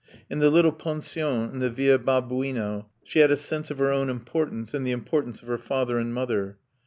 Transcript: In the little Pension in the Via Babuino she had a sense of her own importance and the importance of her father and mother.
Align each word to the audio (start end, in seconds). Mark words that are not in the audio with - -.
In 0.31 0.39
the 0.39 0.49
little 0.49 0.71
Pension 0.71 1.51
in 1.51 1.59
the 1.59 1.69
Via 1.69 1.99
Babuino 1.99 2.87
she 3.03 3.19
had 3.19 3.29
a 3.29 3.37
sense 3.37 3.69
of 3.69 3.77
her 3.77 3.91
own 3.91 4.09
importance 4.09 4.73
and 4.73 4.83
the 4.83 4.89
importance 4.91 5.43
of 5.43 5.47
her 5.47 5.59
father 5.59 5.99
and 5.99 6.11
mother. 6.11 6.57